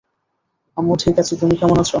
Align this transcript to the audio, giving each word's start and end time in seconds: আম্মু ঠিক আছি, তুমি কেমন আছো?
আম্মু 0.77 0.93
ঠিক 0.95 1.15
আছি, 1.19 1.33
তুমি 1.41 1.53
কেমন 1.57 1.77
আছো? 1.77 1.89